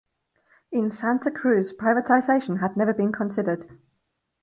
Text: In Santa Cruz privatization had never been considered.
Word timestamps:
In 0.71 0.89
Santa 0.89 1.29
Cruz 1.29 1.73
privatization 1.77 2.59
had 2.59 2.75
never 2.75 2.91
been 2.91 3.11
considered. 3.11 3.67